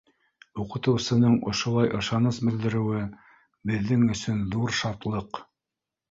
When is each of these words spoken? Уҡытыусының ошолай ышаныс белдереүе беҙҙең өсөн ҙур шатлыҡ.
Уҡытыусының 0.61 1.33
ошолай 1.51 1.91
ышаныс 1.99 2.39
белдереүе 2.47 3.01
беҙҙең 3.73 4.07
өсөн 4.15 4.41
ҙур 4.55 4.73
шатлыҡ. 4.79 5.41